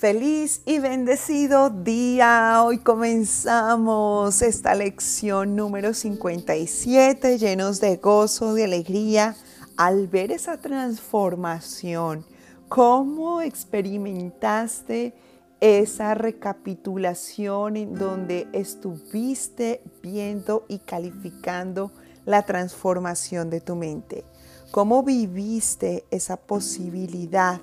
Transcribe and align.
Feliz 0.00 0.62
y 0.64 0.78
bendecido 0.78 1.68
día. 1.68 2.62
Hoy 2.64 2.78
comenzamos 2.78 4.40
esta 4.40 4.74
lección 4.74 5.56
número 5.56 5.92
57 5.92 7.36
llenos 7.36 7.82
de 7.82 7.98
gozo, 7.98 8.54
de 8.54 8.64
alegría 8.64 9.36
al 9.76 10.08
ver 10.08 10.32
esa 10.32 10.56
transformación. 10.56 12.24
¿Cómo 12.70 13.42
experimentaste 13.42 15.12
esa 15.60 16.14
recapitulación 16.14 17.76
en 17.76 17.94
donde 17.94 18.48
estuviste 18.54 19.82
viendo 20.02 20.64
y 20.66 20.78
calificando 20.78 21.92
la 22.24 22.46
transformación 22.46 23.50
de 23.50 23.60
tu 23.60 23.76
mente? 23.76 24.24
¿Cómo 24.70 25.02
viviste 25.02 26.06
esa 26.10 26.38
posibilidad 26.38 27.60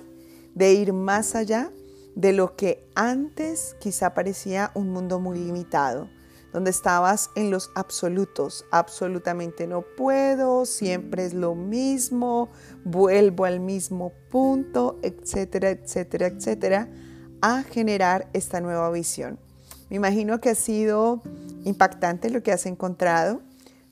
de 0.54 0.72
ir 0.74 0.92
más 0.92 1.34
allá 1.34 1.72
de 2.18 2.32
lo 2.32 2.56
que 2.56 2.84
antes 2.96 3.76
quizá 3.78 4.12
parecía 4.12 4.72
un 4.74 4.90
mundo 4.90 5.20
muy 5.20 5.38
limitado, 5.38 6.10
donde 6.52 6.70
estabas 6.70 7.30
en 7.36 7.52
los 7.52 7.70
absolutos, 7.76 8.64
absolutamente 8.72 9.68
no 9.68 9.84
puedo, 9.96 10.66
siempre 10.66 11.26
es 11.26 11.32
lo 11.32 11.54
mismo, 11.54 12.48
vuelvo 12.84 13.44
al 13.44 13.60
mismo 13.60 14.12
punto, 14.32 14.98
etcétera, 15.02 15.70
etcétera, 15.70 16.26
etcétera, 16.26 16.88
a 17.40 17.62
generar 17.62 18.28
esta 18.32 18.60
nueva 18.60 18.90
visión. 18.90 19.38
Me 19.88 19.94
imagino 19.94 20.40
que 20.40 20.50
ha 20.50 20.54
sido 20.56 21.22
impactante 21.62 22.30
lo 22.30 22.42
que 22.42 22.50
has 22.50 22.66
encontrado. 22.66 23.42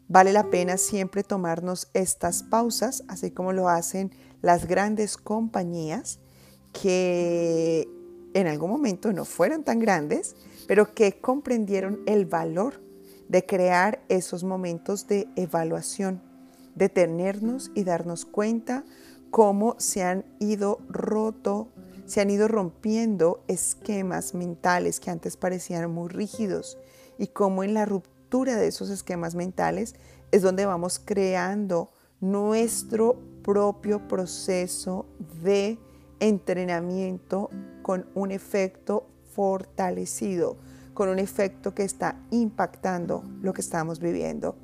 Vale 0.08 0.32
la 0.32 0.50
pena 0.50 0.78
siempre 0.78 1.22
tomarnos 1.22 1.90
estas 1.94 2.42
pausas, 2.42 3.04
así 3.06 3.30
como 3.30 3.52
lo 3.52 3.68
hacen 3.68 4.10
las 4.42 4.66
grandes 4.66 5.16
compañías 5.16 6.18
que 6.72 7.88
en 8.36 8.48
algún 8.48 8.70
momento 8.70 9.14
no 9.14 9.24
fueron 9.24 9.64
tan 9.64 9.78
grandes, 9.78 10.36
pero 10.68 10.92
que 10.94 11.20
comprendieron 11.20 12.00
el 12.04 12.26
valor 12.26 12.82
de 13.28 13.46
crear 13.46 14.04
esos 14.10 14.44
momentos 14.44 15.06
de 15.06 15.26
evaluación, 15.36 16.20
de 16.74 16.90
tenernos 16.90 17.70
y 17.74 17.84
darnos 17.84 18.26
cuenta 18.26 18.84
cómo 19.30 19.74
se 19.78 20.02
han 20.02 20.26
ido 20.38 20.80
roto, 20.90 21.68
se 22.04 22.20
han 22.20 22.28
ido 22.28 22.46
rompiendo 22.46 23.42
esquemas 23.48 24.34
mentales 24.34 25.00
que 25.00 25.10
antes 25.10 25.38
parecían 25.38 25.90
muy 25.90 26.10
rígidos 26.10 26.78
y 27.18 27.28
cómo 27.28 27.64
en 27.64 27.72
la 27.72 27.86
ruptura 27.86 28.56
de 28.56 28.68
esos 28.68 28.90
esquemas 28.90 29.34
mentales 29.34 29.94
es 30.30 30.42
donde 30.42 30.66
vamos 30.66 31.00
creando 31.02 31.90
nuestro 32.20 33.18
propio 33.42 34.06
proceso 34.06 35.06
de 35.42 35.78
entrenamiento 36.20 37.48
con 37.86 38.04
un 38.16 38.32
efecto 38.32 39.06
fortalecido, 39.32 40.56
con 40.92 41.08
un 41.08 41.20
efecto 41.20 41.72
que 41.72 41.84
está 41.84 42.16
impactando 42.32 43.22
lo 43.42 43.52
que 43.52 43.60
estamos 43.60 44.00
viviendo. 44.00 44.56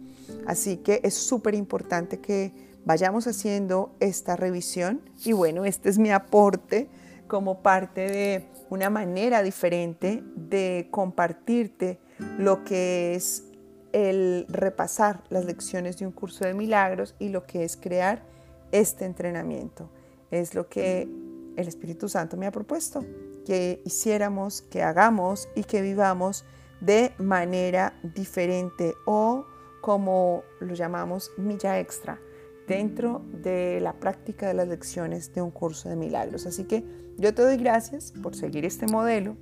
Así 0.45 0.79
que 0.79 1.01
es 1.05 1.15
súper 1.15 1.55
importante 1.55 2.19
que 2.19 2.53
vayamos 2.85 3.29
haciendo 3.29 3.95
esta 4.01 4.35
revisión 4.35 5.03
y 5.25 5.35
bueno, 5.35 5.65
este 5.65 5.89
es 5.89 5.99
mi 5.99 6.11
aporte 6.11 6.89
como 7.29 7.63
parte 7.63 8.09
de 8.09 8.49
una 8.71 8.91
manera 8.91 9.45
diferente 9.45 10.25
de 10.35 10.89
compartirte 10.91 12.01
lo 12.39 12.65
que 12.65 13.15
es 13.15 13.45
el 13.93 14.47
repasar 14.49 15.23
las 15.29 15.45
lecciones 15.45 15.97
de 15.97 16.09
un 16.09 16.13
curso 16.13 16.45
de 16.45 16.55
milagros 16.55 17.15
y 17.21 17.29
lo 17.29 17.47
que 17.47 17.63
es 17.63 17.77
crear 17.77 18.25
este 18.73 19.05
entrenamiento. 19.05 19.89
Es 20.33 20.57
lo 20.57 20.69
que 20.69 21.22
el 21.57 21.69
Espíritu 21.69 22.09
Santo 22.09 22.37
me 22.37 22.47
ha 22.47 22.53
propuesto 22.53 23.05
que 23.45 23.83
hiciéramos, 23.85 24.63
que 24.63 24.83
hagamos 24.83 25.49
y 25.55 25.65
que 25.65 25.83
vivamos 25.83 26.45
de 26.81 27.13
manera 27.19 27.99
diferente 28.03 28.95
o 29.05 29.45
como 29.81 30.43
lo 30.61 30.75
llamamos 30.75 31.31
milla 31.37 31.79
extra 31.79 32.21
dentro 32.67 33.23
de 33.33 33.81
la 33.81 33.95
práctica 33.95 34.47
de 34.47 34.55
las 34.55 34.69
lecciones 34.69 35.35
de 35.35 35.43
un 35.43 35.51
curso 35.51 35.89
de 35.89 35.97
milagros. 35.97 36.47
Así 36.47 36.65
que 36.65 36.85
yo 37.19 37.35
te 37.35 37.43
doy 37.43 37.57
gracias 37.57 38.13
por 38.23 38.35
seguir 38.35 38.65
este 38.65 38.87
modelo, 38.87 39.37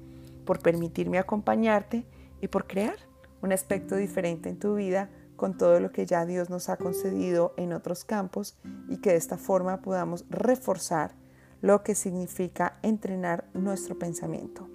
por 0.44 0.60
permitirme 0.60 1.18
acompañarte 1.18 2.04
y 2.40 2.48
por 2.48 2.66
crear 2.66 2.96
un 3.42 3.52
aspecto 3.52 3.96
diferente 3.96 4.48
en 4.48 4.58
tu 4.58 4.74
vida 4.74 5.10
con 5.36 5.56
todo 5.56 5.80
lo 5.80 5.90
que 5.90 6.04
ya 6.04 6.26
Dios 6.26 6.50
nos 6.50 6.68
ha 6.68 6.76
concedido 6.76 7.54
en 7.56 7.72
otros 7.72 8.04
campos 8.04 8.58
y 8.88 8.98
que 8.98 9.10
de 9.10 9.16
esta 9.16 9.38
forma 9.38 9.80
podamos 9.80 10.24
reforzar 10.28 11.14
lo 11.62 11.82
que 11.82 11.94
significa 11.94 12.78
entrenar 12.82 13.44
nuestro 13.54 13.98
pensamiento. 13.98 14.68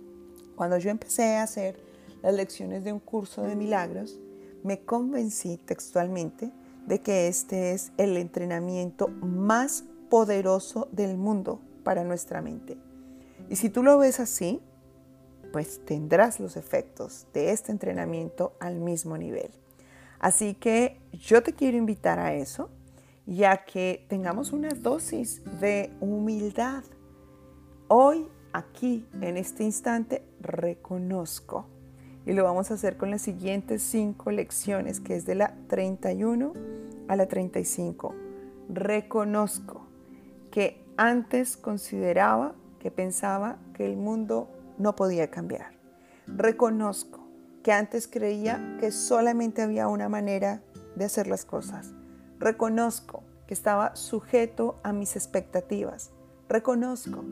Cuando 0.56 0.78
yo 0.78 0.90
empecé 0.90 1.36
a 1.36 1.44
hacer 1.44 1.80
las 2.22 2.34
lecciones 2.34 2.84
de 2.84 2.94
un 2.94 3.00
curso 3.00 3.44
de 3.44 3.56
milagros, 3.56 4.20
me 4.64 4.82
convencí 4.84 5.58
textualmente 5.58 6.52
de 6.88 7.00
que 7.00 7.28
este 7.28 7.74
es 7.74 7.92
el 7.98 8.18
entrenamiento 8.18 9.08
más 9.08 9.84
poderoso 10.10 10.88
del 10.92 11.18
mundo 11.18 11.60
para 11.84 12.04
nuestra 12.04 12.42
mente. 12.42 12.78
Y 13.50 13.58
si 13.58 13.70
tú 13.70 13.84
lo 13.84 13.98
ves 13.98 14.20
así, 14.20 14.62
pues 15.52 15.80
tendrás 15.86 16.40
los 16.40 16.58
efectos 16.58 17.28
de 17.34 17.52
este 17.52 17.72
entrenamiento 17.72 18.54
al 18.60 18.76
mismo 18.76 19.18
nivel. 19.18 19.52
Así 20.20 20.54
que 20.56 21.00
yo 21.14 21.44
te 21.44 21.54
quiero 21.54 21.78
invitar 21.78 22.20
a 22.20 22.34
eso, 22.34 22.70
ya 23.26 23.66
que 23.66 24.06
tengamos 24.08 24.52
una 24.52 24.70
dosis 24.70 25.42
de 25.60 25.92
humildad. 26.00 26.84
Hoy, 27.88 28.28
aquí, 28.54 29.08
en 29.22 29.38
este 29.38 29.64
instante, 29.64 30.24
reconozco. 30.40 31.68
Y 32.26 32.34
lo 32.34 32.44
vamos 32.44 32.72
a 32.72 32.76
hacer 32.76 32.98
con 32.98 33.12
las 33.12 33.22
siguientes 33.22 33.82
cinco 33.84 34.32
lecciones, 34.32 35.00
que 35.00 35.16
es 35.16 35.26
de 35.26 35.36
la 35.36 35.56
31 35.68 36.54
a 37.08 37.16
la 37.16 37.28
35. 37.28 38.16
Reconozco 38.70 39.86
que 40.52 40.84
antes 40.98 41.58
consideraba, 41.58 42.56
que 42.80 42.90
pensaba 42.90 43.58
que 43.74 43.86
el 43.86 43.98
mundo 43.98 44.50
no 44.78 44.96
podía 44.96 45.30
cambiar. 45.30 45.74
Reconozco 46.28 47.28
que 47.64 47.72
antes 47.72 48.08
creía 48.08 48.78
que 48.80 48.92
solamente 48.92 49.62
había 49.62 49.88
una 49.88 50.10
manera 50.10 50.62
de 50.96 51.06
hacer 51.06 51.28
las 51.28 51.46
cosas. 51.46 51.94
Reconozco 52.40 53.24
que 53.48 53.54
estaba 53.54 53.96
sujeto 53.96 54.80
a 54.84 54.94
mis 54.94 55.16
expectativas. 55.16 56.12
Reconozco 56.50 57.24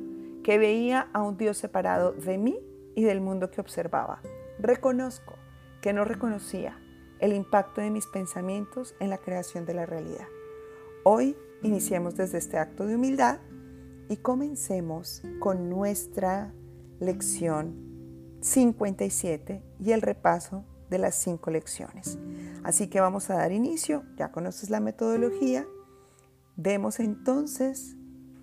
que 0.44 0.58
veía 0.58 1.09
a 1.14 1.22
un 1.22 1.38
Dios 1.38 1.58
separado 1.58 2.12
de 2.14 2.38
mí 2.38 2.59
y 2.96 3.03
del 3.03 3.22
mundo 3.22 3.52
que 3.52 3.62
observaba. 3.62 4.22
Reconozco 4.59 5.36
que 5.81 5.94
no 5.94 6.06
reconocía 6.06 6.80
el 7.19 7.34
impacto 7.34 7.81
de 7.81 7.90
mis 7.90 8.06
pensamientos 8.08 8.96
en 9.00 9.09
la 9.09 9.18
creación 9.18 9.66
de 9.66 9.74
la 9.74 9.86
realidad. 9.86 10.28
Hoy 11.03 11.38
iniciemos 11.62 12.16
desde 12.16 12.38
este 12.38 12.58
acto 12.58 12.86
de 12.86 12.96
humildad 12.96 13.40
y 14.09 14.18
comencemos 14.18 15.22
con 15.40 15.69
nuestra 15.69 16.53
lección 17.00 17.94
57 18.42 19.63
y 19.80 19.92
el 19.92 20.02
repaso 20.02 20.66
de 20.94 21.00
las 21.00 21.16
cinco 21.16 21.50
lecciones. 21.50 22.20
Así 22.64 22.88
que 22.88 23.02
vamos 23.02 23.31
a 23.31 23.34
dar 23.34 23.52
inicio, 23.52 24.04
ya 24.16 24.31
conoces 24.31 24.70
la 24.70 24.80
metodología, 24.80 25.66
demos 26.56 27.00
entonces 27.00 27.96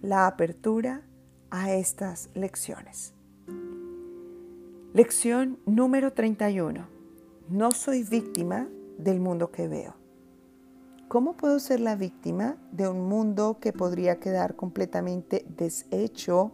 la 0.02 0.26
apertura 0.26 1.06
a 1.50 1.72
estas 1.72 2.28
lecciones. 2.34 3.14
Lección 4.92 5.60
número 5.64 6.12
31. 6.12 6.88
No 7.48 7.70
soy 7.70 8.02
víctima 8.02 8.68
del 8.98 9.20
mundo 9.20 9.52
que 9.52 9.68
veo. 9.68 9.94
¿Cómo 11.06 11.36
puedo 11.36 11.60
ser 11.60 11.78
la 11.78 11.94
víctima 11.94 12.56
de 12.72 12.88
un 12.88 13.08
mundo 13.08 13.58
que 13.60 13.72
podría 13.72 14.18
quedar 14.18 14.56
completamente 14.56 15.46
deshecho 15.56 16.50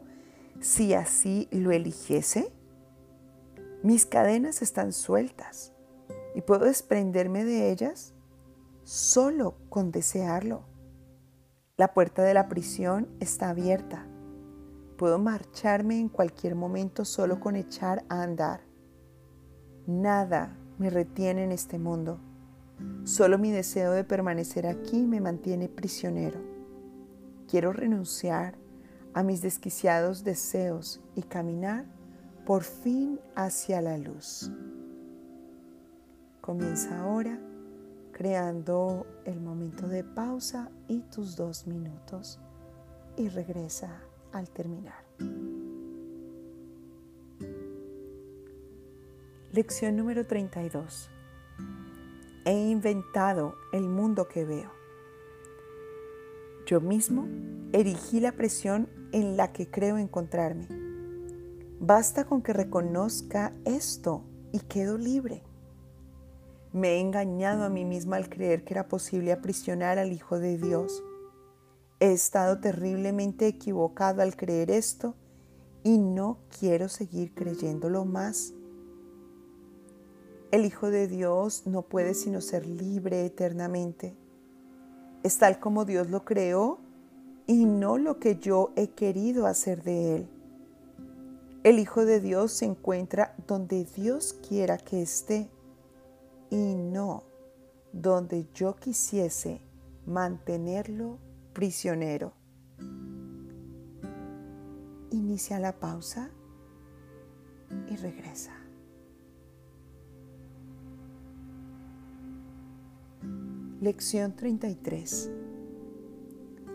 si 0.61 0.93
así 0.93 1.49
lo 1.51 1.71
eligiese? 1.71 2.53
Mis 3.83 4.05
cadenas 4.05 4.61
están 4.61 4.93
sueltas 4.93 5.73
y 6.37 6.43
puedo 6.43 6.67
desprenderme 6.67 7.47
de 7.47 7.73
ellas 7.73 8.13
solo 8.85 9.57
con 9.71 9.91
desearlo. 9.91 10.65
La 11.79 11.95
puerta 11.95 12.23
de 12.23 12.35
la 12.35 12.47
prisión 12.47 13.09
está 13.21 13.49
abierta. 13.49 14.07
Puedo 14.99 15.19
marcharme 15.19 15.99
en 15.99 16.11
cualquier 16.11 16.55
momento 16.55 17.07
solo 17.07 17.41
con 17.41 17.57
echar 17.57 18.05
a 18.11 18.23
andar. 18.23 18.61
Nada 19.87 20.55
me 20.79 20.91
retiene 20.91 21.43
en 21.43 21.53
este 21.53 21.79
mundo. 21.79 22.21
Solo 23.05 23.39
mi 23.39 23.51
deseo 23.51 23.93
de 23.93 24.05
permanecer 24.05 24.67
aquí 24.67 25.07
me 25.07 25.23
mantiene 25.23 25.71
prisionero. 25.71 26.39
Quiero 27.49 27.73
renunciar 27.73 28.59
a 29.15 29.23
mis 29.23 29.41
desquiciados 29.41 30.23
deseos 30.23 31.01
y 31.15 31.23
caminar 31.23 31.87
por 32.45 32.63
fin 32.63 33.21
hacia 33.35 33.81
la 33.81 33.97
luz. 33.97 34.53
Comienza 36.47 37.01
ahora 37.01 37.41
creando 38.13 39.05
el 39.25 39.41
momento 39.41 39.89
de 39.89 40.05
pausa 40.05 40.71
y 40.87 41.01
tus 41.01 41.35
dos 41.35 41.67
minutos 41.67 42.39
y 43.17 43.29
regresa 43.29 44.01
al 44.31 44.49
terminar. 44.51 45.05
Lección 49.51 49.97
número 49.97 50.25
32. 50.25 51.11
He 52.45 52.71
inventado 52.71 53.57
el 53.73 53.89
mundo 53.89 54.29
que 54.29 54.45
veo. 54.45 54.71
Yo 56.65 56.81
mismo 56.81 57.27
erigí 57.73 58.21
la 58.21 58.31
presión 58.31 58.89
en 59.11 59.37
la 59.37 59.53
que 59.53 59.69
creo 59.69 59.99
encontrarme. 59.99 60.69
Basta 61.81 62.25
con 62.25 62.41
que 62.41 62.53
reconozca 62.53 63.53
esto 63.65 64.23
y 64.53 64.61
quedo 64.61 64.97
libre. 64.97 65.43
Me 66.77 66.97
he 66.97 67.01
engañado 67.01 67.65
a 67.65 67.71
mí 67.71 67.87
misma 67.87 68.17
al 68.17 68.29
creer 68.29 68.63
que 68.63 68.75
era 68.75 68.87
posible 68.87 69.33
aprisionar 69.33 69.99
al 69.99 70.13
Hijo 70.13 70.39
de 70.39 70.59
Dios. 70.59 71.03
He 72.01 72.13
estado 72.13 72.61
terriblemente 72.61 73.47
equivocado 73.47 74.21
al 74.21 74.37
creer 74.37 74.71
esto 74.71 75.15
y 75.85 75.97
no 75.97 76.37
quiero 76.61 76.91
seguir 76.91 77.33
creyéndolo 77.33 78.05
más. 78.05 78.53
El 80.51 80.67
Hijo 80.67 80.91
de 80.91 81.09
Dios 81.09 81.63
no 81.65 81.81
puede 81.81 82.13
sino 82.13 82.43
ser 82.43 82.67
libre 82.67 83.25
eternamente. 83.25 84.15
Es 85.23 85.39
tal 85.39 85.59
como 85.59 85.87
Dios 85.87 86.11
lo 86.11 86.27
creó 86.27 86.81
y 87.47 87.65
no 87.65 87.97
lo 87.97 88.19
que 88.19 88.37
yo 88.37 88.75
he 88.77 88.89
querido 88.89 89.47
hacer 89.47 89.83
de 89.83 90.17
Él. 90.17 90.29
El 91.65 91.79
Hijo 91.79 92.05
de 92.05 92.21
Dios 92.21 92.53
se 92.53 92.67
encuentra 92.67 93.35
donde 93.47 93.87
Dios 93.97 94.37
quiera 94.47 94.77
que 94.77 95.01
esté 95.01 95.49
y 96.51 96.75
no 96.75 97.25
donde 97.93 98.49
yo 98.53 98.77
quisiese 98.77 99.61
mantenerlo 100.05 101.19
prisionero. 101.53 102.33
Inicia 105.11 105.59
la 105.59 105.79
pausa 105.79 106.31
y 107.89 107.97
regresa. 107.97 108.53
Lección 113.81 114.35
33. 114.37 115.31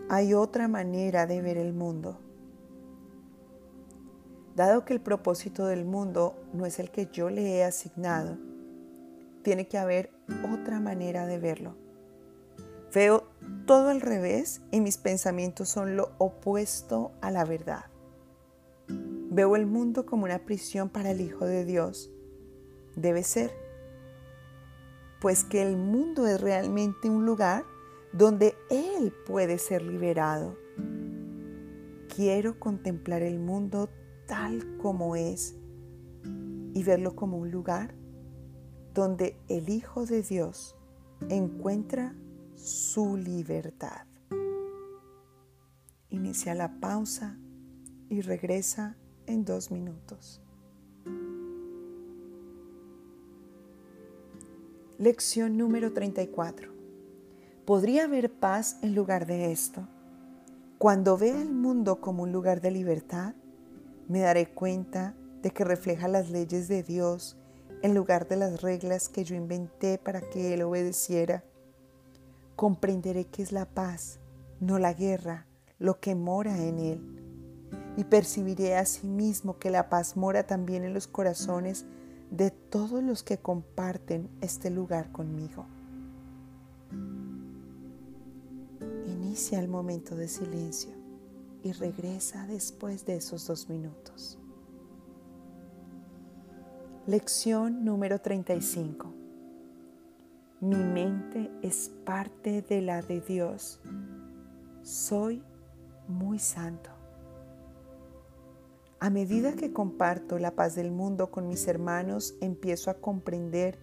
Hay 0.08 0.34
otra 0.34 0.68
manera 0.68 1.26
de 1.26 1.40
ver 1.40 1.56
el 1.56 1.72
mundo. 1.72 2.18
Dado 4.54 4.84
que 4.84 4.92
el 4.92 5.00
propósito 5.00 5.66
del 5.66 5.84
mundo 5.84 6.36
no 6.52 6.66
es 6.66 6.78
el 6.78 6.90
que 6.90 7.08
yo 7.10 7.30
le 7.30 7.56
he 7.56 7.64
asignado, 7.64 8.36
tiene 9.42 9.66
que 9.66 9.78
haber 9.78 10.10
otra 10.52 10.80
manera 10.80 11.26
de 11.26 11.38
verlo. 11.38 11.74
Veo 12.94 13.24
todo 13.66 13.88
al 13.88 14.00
revés 14.00 14.60
y 14.70 14.80
mis 14.80 14.98
pensamientos 14.98 15.68
son 15.68 15.96
lo 15.96 16.12
opuesto 16.18 17.12
a 17.20 17.30
la 17.30 17.44
verdad. 17.44 17.86
Veo 18.88 19.56
el 19.56 19.66
mundo 19.66 20.04
como 20.04 20.24
una 20.24 20.40
prisión 20.40 20.90
para 20.90 21.10
el 21.10 21.20
Hijo 21.22 21.46
de 21.46 21.64
Dios. 21.64 22.10
Debe 22.96 23.22
ser, 23.22 23.50
pues 25.20 25.44
que 25.44 25.62
el 25.62 25.76
mundo 25.76 26.26
es 26.26 26.40
realmente 26.40 27.08
un 27.08 27.24
lugar 27.24 27.64
donde 28.12 28.54
Él 28.68 29.14
puede 29.26 29.56
ser 29.56 29.82
liberado. 29.82 30.58
Quiero 32.14 32.58
contemplar 32.58 33.22
el 33.22 33.38
mundo 33.38 33.88
tal 34.26 34.76
como 34.76 35.16
es 35.16 35.54
y 36.74 36.82
verlo 36.84 37.16
como 37.16 37.38
un 37.38 37.50
lugar 37.50 37.94
donde 38.94 39.36
el 39.48 39.68
Hijo 39.68 40.06
de 40.06 40.22
Dios 40.22 40.76
encuentra 41.28 42.14
su 42.56 43.16
libertad. 43.16 44.06
Inicia 46.10 46.54
la 46.54 46.78
pausa 46.80 47.38
y 48.08 48.20
regresa 48.20 48.96
en 49.26 49.44
dos 49.44 49.70
minutos. 49.70 50.42
Lección 54.98 55.56
número 55.56 55.92
34. 55.92 56.70
¿Podría 57.64 58.04
haber 58.04 58.30
paz 58.30 58.78
en 58.82 58.94
lugar 58.94 59.26
de 59.26 59.50
esto? 59.50 59.88
Cuando 60.78 61.16
vea 61.16 61.40
el 61.40 61.52
mundo 61.52 62.00
como 62.00 62.24
un 62.24 62.32
lugar 62.32 62.60
de 62.60 62.70
libertad, 62.70 63.34
me 64.08 64.20
daré 64.20 64.50
cuenta 64.50 65.14
de 65.42 65.50
que 65.50 65.64
refleja 65.64 66.08
las 66.08 66.30
leyes 66.30 66.68
de 66.68 66.82
Dios 66.82 67.36
en 67.82 67.94
lugar 67.94 68.28
de 68.28 68.36
las 68.36 68.62
reglas 68.62 69.08
que 69.08 69.24
yo 69.24 69.34
inventé 69.34 69.98
para 69.98 70.20
que 70.20 70.54
Él 70.54 70.62
obedeciera. 70.62 71.44
Comprenderé 72.56 73.26
que 73.26 73.42
es 73.42 73.52
la 73.52 73.66
paz, 73.66 74.20
no 74.60 74.78
la 74.78 74.92
guerra, 74.92 75.46
lo 75.78 76.00
que 76.00 76.14
mora 76.14 76.56
en 76.62 76.78
Él 76.78 77.22
y 77.96 78.04
percibiré 78.04 78.76
asimismo 78.76 79.58
que 79.58 79.70
la 79.70 79.88
paz 79.88 80.16
mora 80.16 80.46
también 80.46 80.84
en 80.84 80.94
los 80.94 81.06
corazones 81.06 81.84
de 82.30 82.50
todos 82.50 83.02
los 83.02 83.22
que 83.22 83.38
comparten 83.38 84.30
este 84.40 84.70
lugar 84.70 85.12
conmigo. 85.12 85.66
Inicia 89.06 89.60
el 89.60 89.68
momento 89.68 90.16
de 90.16 90.28
silencio 90.28 90.92
y 91.62 91.72
regresa 91.72 92.46
después 92.46 93.04
de 93.04 93.16
esos 93.16 93.46
dos 93.46 93.68
minutos. 93.68 94.38
Lección 97.04 97.84
número 97.84 98.20
35. 98.20 99.12
Mi 100.60 100.76
mente 100.76 101.50
es 101.60 101.90
parte 102.04 102.62
de 102.62 102.80
la 102.80 103.02
de 103.02 103.20
Dios. 103.20 103.80
Soy 104.82 105.42
muy 106.06 106.38
santo. 106.38 106.90
A 109.00 109.10
medida 109.10 109.54
que 109.54 109.72
comparto 109.72 110.38
la 110.38 110.52
paz 110.52 110.76
del 110.76 110.92
mundo 110.92 111.32
con 111.32 111.48
mis 111.48 111.66
hermanos, 111.66 112.36
empiezo 112.40 112.88
a 112.88 112.94
comprender 112.94 113.80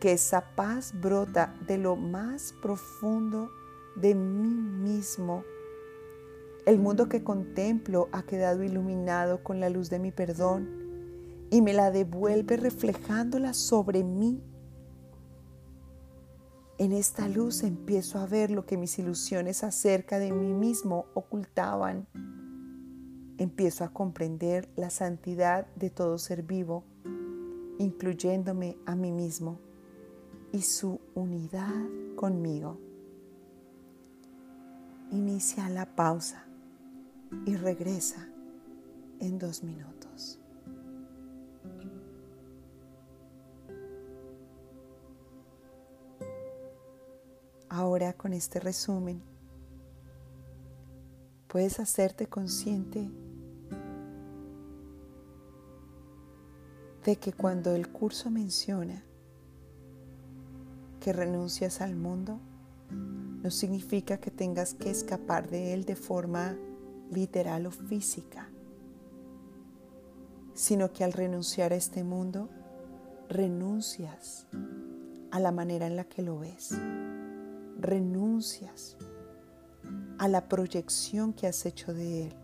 que 0.00 0.10
esa 0.10 0.56
paz 0.56 0.92
brota 1.00 1.54
de 1.68 1.78
lo 1.78 1.94
más 1.94 2.52
profundo 2.60 3.52
de 3.94 4.16
mí 4.16 4.48
mismo. 4.48 5.44
El 6.66 6.80
mundo 6.80 7.08
que 7.08 7.22
contemplo 7.22 8.08
ha 8.10 8.24
quedado 8.24 8.64
iluminado 8.64 9.44
con 9.44 9.60
la 9.60 9.70
luz 9.70 9.90
de 9.90 10.00
mi 10.00 10.10
perdón 10.10 10.87
y 11.50 11.62
me 11.62 11.72
la 11.72 11.90
devuelve 11.90 12.56
reflejándola 12.56 13.54
sobre 13.54 14.04
mí. 14.04 14.42
En 16.78 16.92
esta 16.92 17.28
luz 17.28 17.62
empiezo 17.62 18.18
a 18.18 18.26
ver 18.26 18.50
lo 18.50 18.66
que 18.66 18.76
mis 18.76 18.98
ilusiones 18.98 19.64
acerca 19.64 20.18
de 20.18 20.32
mí 20.32 20.52
mismo 20.52 21.06
ocultaban 21.14 22.06
empiezo 23.38 23.84
a 23.84 23.92
comprender 23.92 24.68
la 24.76 24.90
santidad 24.90 25.66
de 25.76 25.90
todo 25.90 26.18
ser 26.18 26.42
vivo, 26.42 26.84
incluyéndome 27.78 28.76
a 28.84 28.94
mí 28.96 29.12
mismo 29.12 29.58
y 30.52 30.62
su 30.62 31.00
unidad 31.14 31.86
conmigo. 32.16 32.78
Inicia 35.10 35.70
la 35.70 35.86
pausa 35.86 36.44
y 37.46 37.56
regresa 37.56 38.28
en 39.20 39.38
dos 39.38 39.62
minutos. 39.62 39.97
Ahora 47.78 48.12
con 48.12 48.32
este 48.32 48.58
resumen, 48.58 49.22
puedes 51.46 51.78
hacerte 51.78 52.26
consciente 52.26 53.08
de 57.04 57.16
que 57.20 57.32
cuando 57.32 57.76
el 57.76 57.88
curso 57.88 58.32
menciona 58.32 59.04
que 60.98 61.12
renuncias 61.12 61.80
al 61.80 61.94
mundo, 61.94 62.40
no 63.44 63.48
significa 63.52 64.18
que 64.18 64.32
tengas 64.32 64.74
que 64.74 64.90
escapar 64.90 65.48
de 65.48 65.72
él 65.72 65.84
de 65.84 65.94
forma 65.94 66.56
literal 67.12 67.64
o 67.66 67.70
física, 67.70 68.48
sino 70.52 70.92
que 70.92 71.04
al 71.04 71.12
renunciar 71.12 71.72
a 71.72 71.76
este 71.76 72.02
mundo, 72.02 72.48
renuncias 73.28 74.48
a 75.30 75.38
la 75.38 75.52
manera 75.52 75.86
en 75.86 75.94
la 75.94 76.02
que 76.02 76.22
lo 76.22 76.40
ves, 76.40 76.76
renuncias 77.78 78.96
a 80.18 80.26
la 80.26 80.48
proyección 80.48 81.32
que 81.32 81.46
has 81.46 81.64
hecho 81.64 81.94
de 81.94 82.26
él, 82.26 82.34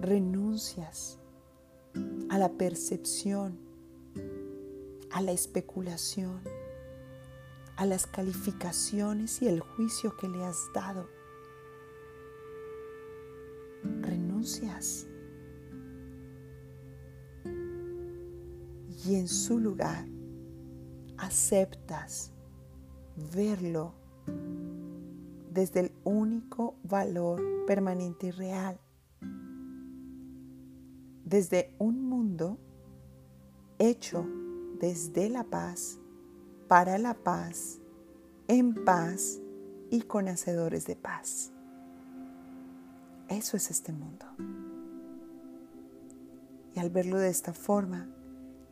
renuncias 0.00 1.18
a 2.28 2.38
la 2.38 2.50
percepción, 2.50 3.58
a 5.10 5.20
la 5.20 5.32
especulación, 5.32 6.40
a 7.76 7.86
las 7.86 8.06
calificaciones 8.06 9.42
y 9.42 9.48
el 9.48 9.60
juicio 9.60 10.16
que 10.16 10.28
le 10.28 10.44
has 10.44 10.58
dado. 10.74 11.08
Renuncias. 14.00 15.06
Y 19.04 19.16
en 19.16 19.28
su 19.28 19.58
lugar 19.58 20.06
aceptas 21.16 22.32
verlo 23.34 24.01
desde 25.50 25.80
el 25.80 25.92
único 26.04 26.76
valor 26.82 27.40
permanente 27.66 28.28
y 28.28 28.30
real 28.30 28.78
desde 31.32 31.74
un 31.78 32.04
mundo 32.04 32.58
hecho 33.78 34.26
desde 34.78 35.30
la 35.30 35.44
paz, 35.44 35.98
para 36.68 36.98
la 36.98 37.14
paz, 37.14 37.78
en 38.48 38.84
paz 38.84 39.40
y 39.90 40.02
con 40.02 40.28
hacedores 40.28 40.84
de 40.84 40.94
paz. 40.94 41.50
Eso 43.30 43.56
es 43.56 43.70
este 43.70 43.92
mundo. 43.94 44.26
Y 46.74 46.80
al 46.80 46.90
verlo 46.90 47.18
de 47.18 47.30
esta 47.30 47.54
forma, 47.54 48.08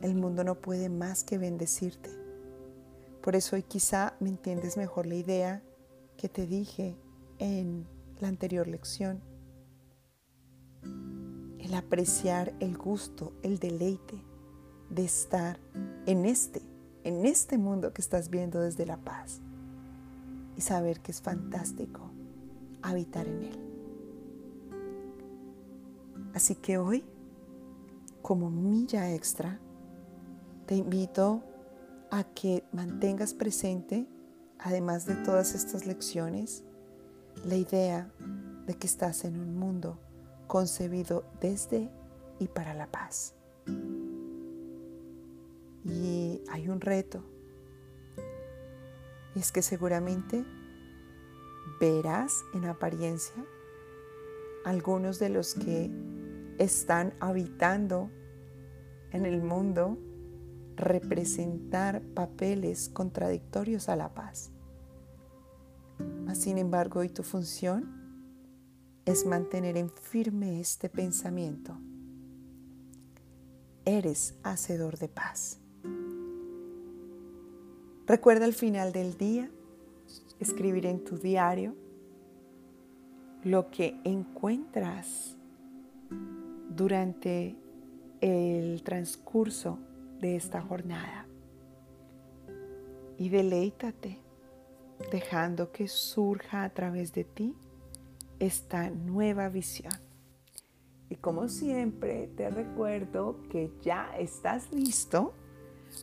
el 0.01 0.13
mundo 0.13 0.43
no 0.43 0.53
puede 0.53 0.87
más 0.87 1.23
que 1.23 1.39
bendecirte. 1.39 2.20
Por 3.21 3.35
eso 3.35 3.55
hoy 3.55 3.63
quizá 3.63 4.15
me 4.19 4.29
entiendes 4.29 4.77
mejor 4.77 5.05
la 5.05 5.15
idea 5.15 5.61
que 6.17 6.27
te 6.27 6.47
dije 6.47 6.97
en 7.37 7.85
la 8.19 8.27
anterior 8.27 8.67
lección. 8.67 9.21
El 11.59 11.73
apreciar 11.75 12.53
el 12.59 12.77
gusto, 12.77 13.33
el 13.43 13.59
deleite 13.59 14.23
de 14.89 15.05
estar 15.05 15.59
en 16.07 16.25
este, 16.25 16.63
en 17.03 17.25
este 17.25 17.59
mundo 17.59 17.93
que 17.93 18.01
estás 18.01 18.29
viendo 18.29 18.59
desde 18.59 18.87
la 18.87 18.97
paz. 18.97 19.39
Y 20.57 20.61
saber 20.61 20.99
que 20.99 21.11
es 21.11 21.21
fantástico 21.21 22.11
habitar 22.81 23.27
en 23.27 23.43
él. 23.43 23.59
Así 26.33 26.55
que 26.55 26.77
hoy, 26.79 27.05
como 28.21 28.49
milla 28.49 29.13
extra, 29.13 29.59
te 30.65 30.75
invito 30.75 31.43
a 32.11 32.25
que 32.25 32.63
mantengas 32.73 33.33
presente, 33.33 34.05
además 34.59 35.05
de 35.05 35.15
todas 35.15 35.55
estas 35.55 35.85
lecciones, 35.85 36.63
la 37.45 37.55
idea 37.55 38.11
de 38.67 38.75
que 38.75 38.85
estás 38.85 39.23
en 39.23 39.39
un 39.39 39.57
mundo 39.57 39.97
concebido 40.47 41.23
desde 41.39 41.89
y 42.37 42.47
para 42.49 42.73
la 42.73 42.91
paz. 42.91 43.33
Y 45.85 46.41
hay 46.51 46.67
un 46.67 46.81
reto, 46.81 47.23
y 49.33 49.39
es 49.39 49.51
que 49.53 49.61
seguramente 49.61 50.43
verás 51.79 52.43
en 52.53 52.65
apariencia 52.65 53.45
algunos 54.65 55.17
de 55.17 55.29
los 55.29 55.55
que 55.55 55.89
están 56.57 57.13
habitando 57.19 58.11
en 59.11 59.25
el 59.25 59.41
mundo 59.41 59.97
representar 60.81 62.01
papeles 62.01 62.89
contradictorios 62.89 63.87
a 63.87 63.95
la 63.95 64.13
paz. 64.13 64.51
Mas, 66.25 66.39
sin 66.39 66.57
embargo, 66.57 66.99
hoy 66.99 67.09
tu 67.09 67.23
función 67.23 68.01
es 69.05 69.25
mantener 69.25 69.77
en 69.77 69.89
firme 69.89 70.59
este 70.59 70.89
pensamiento. 70.89 71.77
Eres 73.85 74.35
hacedor 74.43 74.97
de 74.97 75.07
paz. 75.07 75.59
Recuerda 78.05 78.45
al 78.45 78.53
final 78.53 78.91
del 78.91 79.17
día 79.17 79.49
escribir 80.39 80.85
en 80.85 81.03
tu 81.03 81.17
diario 81.17 81.75
lo 83.43 83.71
que 83.71 83.99
encuentras 84.03 85.37
durante 86.69 87.55
el 88.19 88.83
transcurso 88.83 89.79
de 90.21 90.35
esta 90.35 90.61
jornada. 90.61 91.25
Y 93.17 93.29
deleítate 93.29 94.19
dejando 95.11 95.71
que 95.71 95.87
surja 95.87 96.63
a 96.63 96.69
través 96.69 97.13
de 97.13 97.23
ti 97.23 97.55
esta 98.39 98.89
nueva 98.89 99.49
visión. 99.49 99.93
Y 101.09 101.15
como 101.15 101.49
siempre, 101.49 102.27
te 102.37 102.49
recuerdo 102.49 103.41
que 103.49 103.71
ya 103.81 104.11
estás 104.17 104.71
listo 104.71 105.33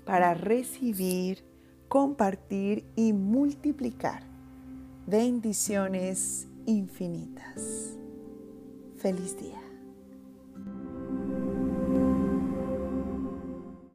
para 0.04 0.34
recibir, 0.34 1.44
compartir 1.88 2.84
y 2.94 3.12
multiplicar 3.14 4.22
bendiciones 5.06 6.46
infinitas. 6.66 7.96
Feliz 8.98 9.38
día. 9.40 9.67